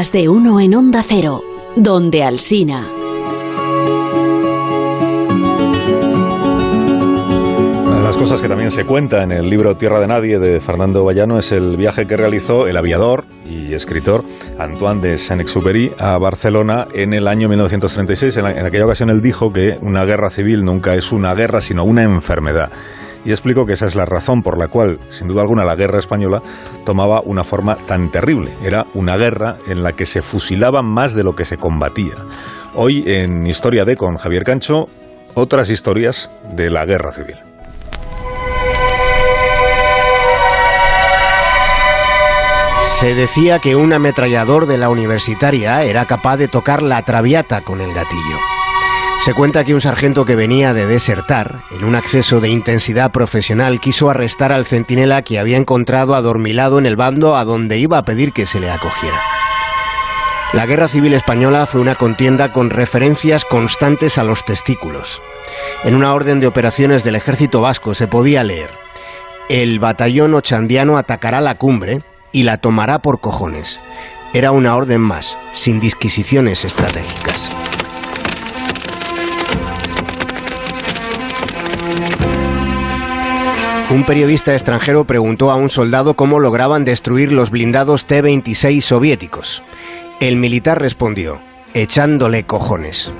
Más 0.00 0.12
de 0.12 0.30
uno 0.30 0.60
en 0.60 0.74
Onda 0.74 1.02
Cero, 1.06 1.42
donde 1.76 2.22
Alsina. 2.24 2.88
Una 7.84 7.96
de 7.98 8.02
las 8.02 8.16
cosas 8.16 8.40
que 8.40 8.48
también 8.48 8.70
se 8.70 8.86
cuenta 8.86 9.22
en 9.22 9.30
el 9.30 9.50
libro 9.50 9.76
Tierra 9.76 10.00
de 10.00 10.06
Nadie 10.06 10.38
de 10.38 10.58
Fernando 10.60 11.04
Vallano 11.04 11.38
es 11.38 11.52
el 11.52 11.76
viaje 11.76 12.06
que 12.06 12.16
realizó 12.16 12.66
el 12.66 12.78
aviador 12.78 13.26
y 13.44 13.74
escritor 13.74 14.24
Antoine 14.58 15.02
de 15.02 15.18
Saint-Exupéry 15.18 15.92
a 15.98 16.16
Barcelona 16.16 16.88
en 16.94 17.12
el 17.12 17.28
año 17.28 17.50
1936. 17.50 18.38
En, 18.38 18.46
en 18.46 18.64
aquella 18.64 18.86
ocasión 18.86 19.10
él 19.10 19.20
dijo 19.20 19.52
que 19.52 19.78
una 19.82 20.06
guerra 20.06 20.30
civil 20.30 20.64
nunca 20.64 20.94
es 20.94 21.12
una 21.12 21.34
guerra, 21.34 21.60
sino 21.60 21.84
una 21.84 22.04
enfermedad 22.04 22.72
y 23.24 23.30
explicó 23.30 23.66
que 23.66 23.74
esa 23.74 23.86
es 23.86 23.94
la 23.94 24.06
razón 24.06 24.42
por 24.42 24.58
la 24.58 24.68
cual, 24.68 24.98
sin 25.10 25.28
duda 25.28 25.42
alguna, 25.42 25.64
la 25.64 25.76
guerra 25.76 25.98
española 25.98 26.42
tomaba 26.84 27.20
una 27.20 27.44
forma 27.44 27.76
tan 27.76 28.10
terrible. 28.10 28.52
Era 28.64 28.86
una 28.94 29.16
guerra 29.16 29.56
en 29.66 29.82
la 29.82 29.92
que 29.92 30.06
se 30.06 30.22
fusilaba 30.22 30.82
más 30.82 31.14
de 31.14 31.24
lo 31.24 31.34
que 31.34 31.44
se 31.44 31.56
combatía. 31.56 32.14
Hoy 32.74 33.04
en 33.06 33.46
Historia 33.46 33.84
de 33.84 33.96
con 33.96 34.16
Javier 34.16 34.44
Cancho, 34.44 34.88
otras 35.34 35.68
historias 35.68 36.30
de 36.52 36.70
la 36.70 36.84
guerra 36.86 37.12
civil. 37.12 37.36
Se 43.00 43.14
decía 43.14 43.60
que 43.60 43.76
un 43.76 43.94
ametrallador 43.94 44.66
de 44.66 44.76
la 44.76 44.90
universitaria 44.90 45.82
era 45.84 46.04
capaz 46.04 46.36
de 46.36 46.48
tocar 46.48 46.82
la 46.82 47.02
traviata 47.02 47.62
con 47.62 47.80
el 47.80 47.94
gatillo. 47.94 48.59
Se 49.22 49.34
cuenta 49.34 49.64
que 49.64 49.74
un 49.74 49.82
sargento 49.82 50.24
que 50.24 50.34
venía 50.34 50.72
de 50.72 50.86
desertar, 50.86 51.60
en 51.72 51.84
un 51.84 51.94
acceso 51.94 52.40
de 52.40 52.48
intensidad 52.48 53.12
profesional, 53.12 53.78
quiso 53.78 54.08
arrestar 54.08 54.50
al 54.50 54.64
centinela 54.64 55.20
que 55.20 55.38
había 55.38 55.58
encontrado 55.58 56.14
adormilado 56.14 56.78
en 56.78 56.86
el 56.86 56.96
bando 56.96 57.36
a 57.36 57.44
donde 57.44 57.76
iba 57.76 57.98
a 57.98 58.04
pedir 58.06 58.32
que 58.32 58.46
se 58.46 58.60
le 58.60 58.70
acogiera. 58.70 59.20
La 60.54 60.64
Guerra 60.64 60.88
Civil 60.88 61.12
Española 61.12 61.66
fue 61.66 61.82
una 61.82 61.96
contienda 61.96 62.50
con 62.54 62.70
referencias 62.70 63.44
constantes 63.44 64.16
a 64.16 64.24
los 64.24 64.46
testículos. 64.46 65.20
En 65.84 65.94
una 65.94 66.14
orden 66.14 66.40
de 66.40 66.46
operaciones 66.46 67.04
del 67.04 67.16
ejército 67.16 67.60
vasco 67.60 67.94
se 67.94 68.06
podía 68.06 68.42
leer, 68.42 68.70
el 69.50 69.80
batallón 69.80 70.32
ochandiano 70.32 70.96
atacará 70.96 71.42
la 71.42 71.56
cumbre 71.56 72.00
y 72.32 72.44
la 72.44 72.58
tomará 72.58 73.00
por 73.02 73.20
cojones. 73.20 73.80
Era 74.32 74.52
una 74.52 74.76
orden 74.76 75.02
más, 75.02 75.38
sin 75.52 75.78
disquisiciones 75.78 76.64
estratégicas. 76.64 77.49
Un 83.90 84.04
periodista 84.04 84.52
extranjero 84.52 85.04
preguntó 85.04 85.50
a 85.50 85.56
un 85.56 85.68
soldado 85.68 86.14
cómo 86.14 86.38
lograban 86.38 86.84
destruir 86.84 87.32
los 87.32 87.50
blindados 87.50 88.04
T-26 88.04 88.82
soviéticos. 88.82 89.64
El 90.20 90.36
militar 90.36 90.80
respondió, 90.80 91.40
echándole 91.74 92.44
cojones. 92.44 93.10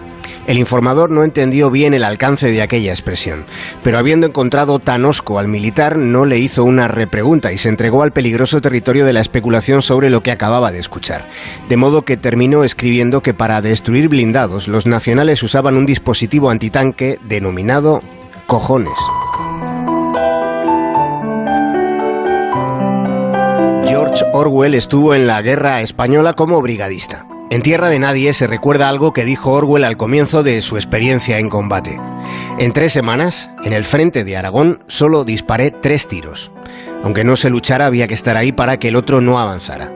El 0.46 0.58
informador 0.58 1.10
no 1.10 1.24
entendió 1.24 1.72
bien 1.72 1.92
el 1.92 2.04
alcance 2.04 2.52
de 2.52 2.62
aquella 2.62 2.92
expresión, 2.92 3.46
pero 3.82 3.98
habiendo 3.98 4.28
encontrado 4.28 4.78
tan 4.78 5.04
osco 5.04 5.40
al 5.40 5.48
militar, 5.48 5.98
no 5.98 6.24
le 6.24 6.38
hizo 6.38 6.62
una 6.62 6.86
repregunta 6.86 7.52
y 7.52 7.58
se 7.58 7.68
entregó 7.68 8.04
al 8.04 8.12
peligroso 8.12 8.60
territorio 8.60 9.04
de 9.04 9.12
la 9.12 9.20
especulación 9.20 9.82
sobre 9.82 10.08
lo 10.08 10.22
que 10.22 10.30
acababa 10.30 10.70
de 10.70 10.78
escuchar. 10.78 11.24
De 11.68 11.76
modo 11.76 12.04
que 12.04 12.16
terminó 12.16 12.62
escribiendo 12.62 13.22
que 13.22 13.34
para 13.34 13.60
destruir 13.60 14.08
blindados 14.08 14.68
los 14.68 14.86
nacionales 14.86 15.42
usaban 15.42 15.76
un 15.76 15.84
dispositivo 15.84 16.48
antitanque 16.48 17.18
denominado 17.24 18.02
cojones. 18.46 18.94
George 23.90 24.24
Orwell 24.32 24.76
estuvo 24.76 25.16
en 25.16 25.26
la 25.26 25.42
guerra 25.42 25.80
española 25.80 26.32
como 26.34 26.62
brigadista. 26.62 27.26
En 27.50 27.60
Tierra 27.60 27.88
de 27.88 27.98
Nadie 27.98 28.32
se 28.34 28.46
recuerda 28.46 28.88
algo 28.88 29.12
que 29.12 29.24
dijo 29.24 29.50
Orwell 29.50 29.82
al 29.82 29.96
comienzo 29.96 30.44
de 30.44 30.62
su 30.62 30.76
experiencia 30.76 31.40
en 31.40 31.48
combate. 31.48 32.00
En 32.60 32.72
tres 32.72 32.92
semanas, 32.92 33.50
en 33.64 33.72
el 33.72 33.84
frente 33.84 34.22
de 34.22 34.36
Aragón, 34.36 34.78
solo 34.86 35.24
disparé 35.24 35.72
tres 35.72 36.06
tiros. 36.06 36.52
Aunque 37.02 37.24
no 37.24 37.34
se 37.34 37.50
luchara, 37.50 37.86
había 37.86 38.06
que 38.06 38.14
estar 38.14 38.36
ahí 38.36 38.52
para 38.52 38.78
que 38.78 38.86
el 38.86 38.94
otro 38.94 39.20
no 39.20 39.40
avanzara. 39.40 39.90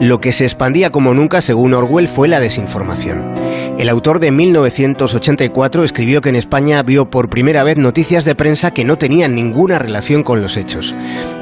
Lo 0.00 0.20
que 0.20 0.32
se 0.32 0.44
expandía 0.44 0.90
como 0.90 1.14
nunca, 1.14 1.40
según 1.40 1.72
Orwell, 1.72 2.06
fue 2.06 2.28
la 2.28 2.38
desinformación. 2.38 3.32
El 3.78 3.88
autor 3.88 4.20
de 4.20 4.30
1984 4.30 5.84
escribió 5.84 6.20
que 6.20 6.28
en 6.28 6.36
España 6.36 6.82
vio 6.82 7.10
por 7.10 7.30
primera 7.30 7.64
vez 7.64 7.78
noticias 7.78 8.26
de 8.26 8.34
prensa 8.34 8.72
que 8.72 8.84
no 8.84 8.98
tenían 8.98 9.34
ninguna 9.34 9.78
relación 9.78 10.22
con 10.22 10.42
los 10.42 10.58
hechos. 10.58 10.94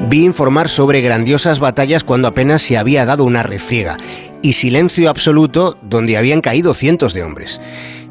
Vi 0.09 0.23
informar 0.23 0.69
sobre 0.69 1.01
grandiosas 1.01 1.59
batallas 1.59 2.05
cuando 2.05 2.29
apenas 2.29 2.61
se 2.61 2.77
había 2.77 3.05
dado 3.05 3.25
una 3.25 3.43
refriega 3.43 3.97
y 4.41 4.53
silencio 4.53 5.09
absoluto 5.09 5.77
donde 5.81 6.17
habían 6.17 6.39
caído 6.39 6.73
cientos 6.73 7.13
de 7.13 7.23
hombres 7.23 7.59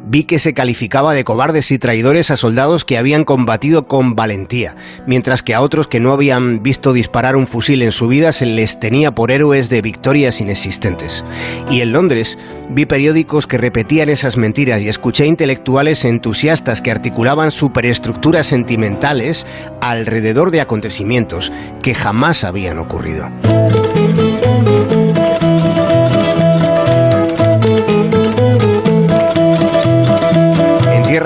vi 0.07 0.25
que 0.25 0.39
se 0.39 0.55
calificaba 0.55 1.15
de 1.15 1.25
cobardes 1.25 1.71
y 1.71 1.79
traidores 1.79 2.31
a 2.31 2.37
soldados 2.37 2.85
que 2.85 2.99
habían 2.99 3.25
combatido 3.25 3.87
con 3.87 4.15
valentía, 4.15 4.77
mientras 5.07 5.43
que 5.43 5.55
a 5.55 5.61
otros 5.61 5.89
que 5.89 6.01
no 6.01 6.13
habían 6.13 6.63
visto 6.63 6.93
disparar 6.93 7.37
un 7.37 7.47
fusil 7.47 7.83
en 7.83 7.93
su 7.93 8.09
vida 8.09 8.33
se 8.33 8.47
les 8.47 8.79
tenía 8.81 9.15
por 9.15 9.31
héroes 9.31 9.69
de 9.71 9.83
victorias 9.83 10.41
inexistentes. 10.41 11.25
Y 11.71 11.81
en 11.81 11.93
Londres 11.93 12.39
vi 12.71 12.87
periódicos 12.87 13.47
que 13.47 13.59
repetían 13.59 14.09
esas 14.09 14.37
mentiras 14.37 14.81
y 14.81 14.89
escuché 14.89 15.27
intelectuales 15.27 16.05
entusiastas 16.05 16.81
que 16.81 16.91
articulaban 16.91 17.51
superestructuras 17.51 18.47
sentimentales 18.47 19.47
alrededor 19.81 20.51
de 20.51 20.61
acontecimientos 20.61 21.53
que 21.83 21.95
jamás 21.95 22.45
habían 22.45 22.79
ocurrido. 22.79 23.31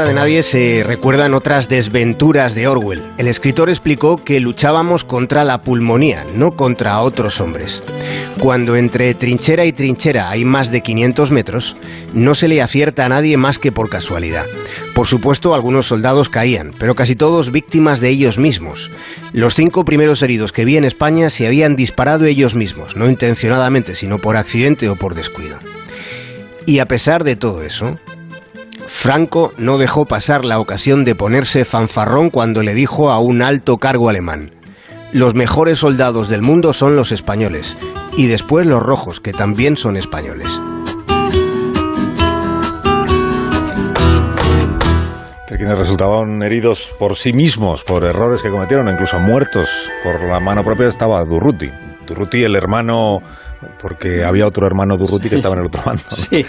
De 0.06 0.14
Nadie 0.14 0.44
se 0.44 0.84
recuerdan 0.86 1.34
otras 1.34 1.68
desventuras 1.68 2.54
de 2.54 2.68
Orwell. 2.68 3.02
El 3.18 3.26
escritor 3.26 3.68
explicó 3.68 4.16
que 4.16 4.38
luchábamos 4.38 5.02
contra 5.02 5.42
la 5.42 5.60
pulmonía, 5.62 6.24
no 6.34 6.52
contra 6.52 7.00
otros 7.00 7.40
hombres. 7.40 7.82
Cuando 8.38 8.76
entre 8.76 9.12
trinchera 9.14 9.64
y 9.64 9.72
trinchera 9.72 10.30
hay 10.30 10.44
más 10.44 10.70
de 10.70 10.82
500 10.82 11.32
metros, 11.32 11.74
no 12.14 12.36
se 12.36 12.46
le 12.46 12.62
acierta 12.62 13.06
a 13.06 13.08
nadie 13.08 13.36
más 13.36 13.58
que 13.58 13.72
por 13.72 13.90
casualidad. 13.90 14.46
Por 14.94 15.08
supuesto, 15.08 15.52
algunos 15.52 15.86
soldados 15.86 16.28
caían, 16.28 16.72
pero 16.78 16.94
casi 16.94 17.16
todos 17.16 17.50
víctimas 17.50 18.00
de 18.00 18.10
ellos 18.10 18.38
mismos. 18.38 18.92
Los 19.32 19.56
cinco 19.56 19.84
primeros 19.84 20.22
heridos 20.22 20.52
que 20.52 20.64
vi 20.64 20.76
en 20.76 20.84
España 20.84 21.28
se 21.28 21.48
habían 21.48 21.74
disparado 21.74 22.24
ellos 22.24 22.54
mismos, 22.54 22.96
no 22.96 23.10
intencionadamente, 23.10 23.96
sino 23.96 24.18
por 24.18 24.36
accidente 24.36 24.88
o 24.88 24.94
por 24.94 25.16
descuido. 25.16 25.58
Y 26.66 26.78
a 26.78 26.86
pesar 26.86 27.24
de 27.24 27.34
todo 27.34 27.62
eso, 27.62 27.98
Franco 28.88 29.52
no 29.58 29.78
dejó 29.78 30.06
pasar 30.06 30.44
la 30.44 30.58
ocasión 30.58 31.04
de 31.04 31.14
ponerse 31.14 31.64
fanfarrón 31.64 32.30
cuando 32.30 32.62
le 32.62 32.74
dijo 32.74 33.10
a 33.10 33.20
un 33.20 33.42
alto 33.42 33.78
cargo 33.78 34.08
alemán, 34.08 34.50
los 35.12 35.34
mejores 35.34 35.78
soldados 35.78 36.28
del 36.28 36.42
mundo 36.42 36.72
son 36.72 36.96
los 36.96 37.12
españoles, 37.12 37.76
y 38.16 38.26
después 38.26 38.66
los 38.66 38.82
rojos, 38.82 39.20
que 39.20 39.32
también 39.32 39.76
son 39.76 39.96
españoles. 39.96 40.60
quienes 45.58 45.76
resultaban 45.76 46.40
heridos 46.42 46.94
por 47.00 47.16
sí 47.16 47.32
mismos, 47.32 47.82
por 47.82 48.04
errores 48.04 48.42
que 48.42 48.50
cometieron, 48.50 48.88
incluso 48.88 49.18
muertos 49.18 49.68
por 50.04 50.22
la 50.22 50.38
mano 50.38 50.62
propia, 50.62 50.86
estaba 50.86 51.24
Durruti. 51.24 51.70
Durruti, 52.06 52.44
el 52.44 52.54
hermano 52.54 53.20
porque 53.80 54.24
había 54.24 54.46
otro 54.46 54.66
hermano 54.66 54.96
Durruti 54.96 55.28
que 55.28 55.36
estaba 55.36 55.54
en 55.54 55.60
el 55.60 55.66
otro 55.66 55.82
bando. 55.84 56.02
Sí. 56.10 56.44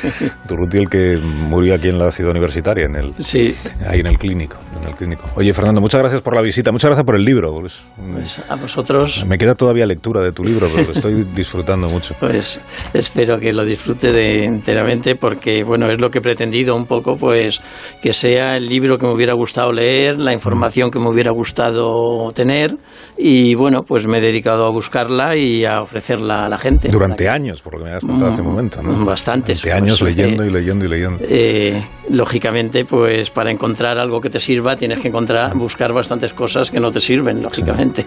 Durruti 0.48 0.78
el 0.78 0.90
que 0.90 1.18
murió 1.18 1.76
aquí 1.76 1.90
en 1.90 2.00
la 2.00 2.12
ciudad 2.12 2.32
universitaria, 2.32 2.86
en 2.86 2.96
el, 2.96 3.14
sí. 3.20 3.56
ahí 3.88 4.00
en 4.00 4.08
el 4.08 4.18
clínico, 4.18 4.58
el 4.88 4.96
clínico. 4.96 5.24
Oye, 5.36 5.54
Fernando, 5.54 5.82
muchas 5.82 6.02
gracias 6.02 6.22
por 6.22 6.36
la 6.36 6.42
visita, 6.42 6.72
muchas 6.72 6.90
gracias 6.90 7.06
por 7.06 7.16
el 7.16 7.24
libro. 7.24 7.54
Pues, 7.54 7.82
pues 8.12 8.42
a 8.50 8.56
vosotros. 8.56 9.26
Me 9.28 9.38
queda 9.38 9.56
todavía 9.56 9.86
lectura 9.86 10.22
de 10.22 10.32
tu 10.32 10.44
libro, 10.44 10.68
pero 10.74 10.88
lo 10.88 10.94
estoy 10.94 11.24
disfrutando 11.36 11.90
mucho. 11.90 12.16
Pues 12.20 12.62
espero 12.94 13.40
que 13.40 13.54
lo 13.54 13.66
disfrute 13.66 14.12
de 14.12 14.46
enteramente, 14.46 15.16
porque 15.16 15.64
bueno, 15.64 15.90
es 15.90 16.00
lo 16.00 16.10
que 16.10 16.20
he 16.20 16.22
pretendido 16.22 16.76
un 16.76 16.86
poco, 16.86 17.16
pues 17.18 17.62
que 18.02 18.14
sea 18.14 18.58
el 18.58 18.68
libro 18.68 18.98
que 18.98 19.06
me 19.06 19.14
hubiera 19.14 19.34
gustado 19.34 19.72
leer, 19.72 20.20
la 20.20 20.34
información 20.34 20.92
que 20.92 21.00
me 21.00 21.10
hubiera 21.10 21.32
gustado 21.32 22.32
tener, 22.34 22.76
y 23.18 23.56
bueno, 23.56 23.84
pues 23.84 24.08
me 24.08 24.20
he 24.20 24.22
dedicado 24.22 24.66
a 24.66 24.72
buscarla 24.72 25.36
y 25.36 25.66
a 25.66 25.82
ofrecerla 25.82 26.46
a 26.46 26.50
la 26.50 26.58
gente 26.58 26.90
durante 26.90 27.30
años, 27.30 27.62
por 27.62 27.74
lo 27.74 27.80
que 27.80 27.86
me 27.86 27.96
has 27.96 28.02
contado 28.02 28.32
hace 28.32 28.42
un 28.42 28.48
momento, 28.48 28.82
¿no? 28.84 29.06
Bastantes. 29.06 29.62
Durante 29.62 29.84
años 29.84 30.00
pues, 30.00 30.16
leyendo 30.16 30.46
y 30.46 30.50
leyendo 30.50 30.86
y 30.86 30.88
leyendo. 30.90 31.20
Eh, 31.28 31.82
lógicamente, 32.10 32.86
pues 32.86 33.30
para 33.30 33.52
encontrar 33.52 33.98
algo 33.98 34.20
que 34.20 34.30
te 34.30 34.40
sirva 34.40 34.76
tienes 34.76 35.00
que 35.00 35.08
encontrar, 35.08 35.56
buscar 35.56 35.94
bastantes 35.94 36.34
cosas 36.34 36.72
que 36.72 36.80
no 36.80 36.92
te 36.92 37.00
sirven, 37.00 37.42
lógicamente. 37.42 38.06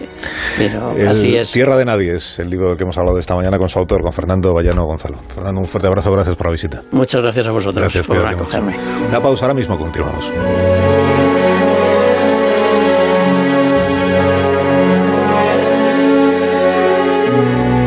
Pero 0.57 0.93
así 1.09 1.35
es. 1.35 1.51
Tierra 1.51 1.77
de 1.77 1.85
Nadie 1.85 2.15
es 2.15 2.39
el 2.39 2.49
libro 2.49 2.75
que 2.75 2.83
hemos 2.83 2.97
hablado 2.97 3.17
esta 3.17 3.35
mañana 3.35 3.57
con 3.57 3.69
su 3.69 3.79
autor, 3.79 4.01
con 4.01 4.13
Fernando 4.13 4.53
Vallano 4.53 4.85
Gonzalo. 4.85 5.17
Fernando, 5.33 5.61
un 5.61 5.67
fuerte 5.67 5.87
abrazo, 5.87 6.11
gracias 6.11 6.35
por 6.35 6.47
la 6.47 6.51
visita. 6.51 6.81
Muchas 6.91 7.21
gracias 7.21 7.47
a 7.47 7.51
vosotros 7.51 7.81
gracias, 7.81 8.05
por 8.05 8.17
acogerme. 8.25 8.75
Una 9.07 9.21
pausa, 9.21 9.45
ahora 9.45 9.55
mismo 9.55 9.77
continuamos. 9.77 10.31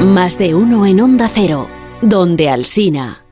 Más 0.03 0.39
de 0.39 0.55
uno 0.55 0.87
en 0.87 1.01
Onda 1.01 1.29
Cero, 1.29 1.69
donde 2.01 2.49
Alsina. 2.49 3.27